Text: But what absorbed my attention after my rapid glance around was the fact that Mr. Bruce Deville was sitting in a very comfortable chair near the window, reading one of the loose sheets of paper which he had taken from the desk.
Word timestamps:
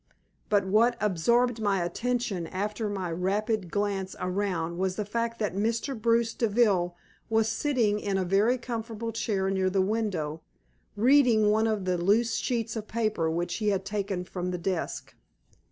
But 0.49 0.65
what 0.65 0.97
absorbed 0.99 1.61
my 1.61 1.83
attention 1.83 2.47
after 2.47 2.89
my 2.89 3.11
rapid 3.11 3.69
glance 3.69 4.15
around 4.19 4.79
was 4.79 4.95
the 4.95 5.05
fact 5.05 5.37
that 5.37 5.53
Mr. 5.53 5.95
Bruce 5.95 6.33
Deville 6.33 6.95
was 7.29 7.47
sitting 7.47 7.99
in 7.99 8.17
a 8.17 8.25
very 8.25 8.57
comfortable 8.57 9.11
chair 9.11 9.51
near 9.51 9.69
the 9.69 9.79
window, 9.79 10.41
reading 10.95 11.51
one 11.51 11.67
of 11.67 11.85
the 11.85 11.99
loose 11.99 12.37
sheets 12.37 12.75
of 12.75 12.87
paper 12.87 13.29
which 13.29 13.57
he 13.57 13.67
had 13.69 13.85
taken 13.85 14.25
from 14.25 14.49
the 14.49 14.57
desk. 14.57 15.13